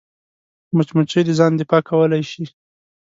[0.75, 2.43] مچمچۍ د ځان دفاع کولی شي